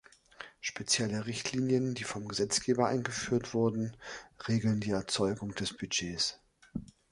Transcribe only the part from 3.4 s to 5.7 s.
wurden, regeln die Erzeugung